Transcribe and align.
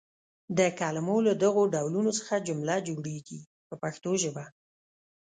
د 0.57 0.59
کلمو 0.79 1.17
له 1.27 1.33
دغو 1.43 1.63
ډولونو 1.73 2.11
څخه 2.19 2.43
جمله 2.47 2.75
جوړیږي 2.87 3.39
په 3.67 3.75
پښتو 3.83 4.11
ژبه. 4.23 4.45